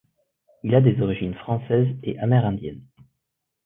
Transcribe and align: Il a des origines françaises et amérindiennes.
Il 0.63 0.73
a 0.73 0.81
des 0.81 0.99
origines 0.99 1.35
françaises 1.35 1.95
et 2.01 2.17
amérindiennes. 2.17 2.81